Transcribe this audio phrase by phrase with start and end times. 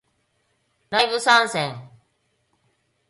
[0.89, 1.75] ライブ参戦